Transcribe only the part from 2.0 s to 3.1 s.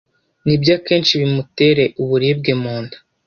uburibwe mu nda